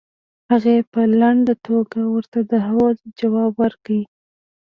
هغې 0.51 0.77
په 0.91 1.01
لنډه 1.19 1.53
توګه 1.67 1.99
ورته 2.13 2.39
د 2.51 2.53
هو 2.67 2.81
ځواب 3.19 3.53
ورکړ. 3.63 3.99